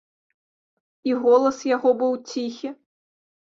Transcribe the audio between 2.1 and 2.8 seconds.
ціхі.